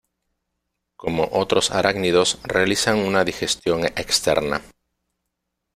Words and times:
Como 0.95 1.29
otros 1.31 1.69
arácnidos 1.69 2.39
realizan 2.43 2.97
una 3.05 3.23
digestión 3.23 3.85
externa. 3.85 4.63